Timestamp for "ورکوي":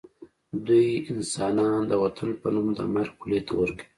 3.61-3.87